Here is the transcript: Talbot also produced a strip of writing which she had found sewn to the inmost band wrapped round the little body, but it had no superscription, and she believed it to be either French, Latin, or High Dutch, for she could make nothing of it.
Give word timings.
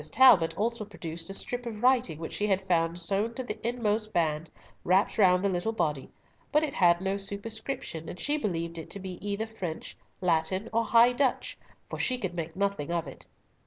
Talbot 0.11 0.57
also 0.57 0.83
produced 0.83 1.29
a 1.29 1.33
strip 1.35 1.67
of 1.67 1.83
writing 1.83 2.17
which 2.17 2.33
she 2.33 2.47
had 2.47 2.65
found 2.67 2.97
sewn 2.97 3.35
to 3.35 3.43
the 3.43 3.59
inmost 3.61 4.11
band 4.11 4.49
wrapped 4.83 5.19
round 5.19 5.45
the 5.45 5.49
little 5.49 5.73
body, 5.73 6.09
but 6.51 6.63
it 6.63 6.73
had 6.73 7.01
no 7.01 7.17
superscription, 7.17 8.09
and 8.09 8.19
she 8.19 8.35
believed 8.35 8.79
it 8.79 8.89
to 8.89 8.99
be 8.99 9.23
either 9.23 9.45
French, 9.45 9.95
Latin, 10.19 10.71
or 10.73 10.85
High 10.85 11.13
Dutch, 11.13 11.55
for 11.87 11.99
she 11.99 12.17
could 12.17 12.33
make 12.33 12.55
nothing 12.55 12.91
of 12.91 13.05
it. 13.05 13.27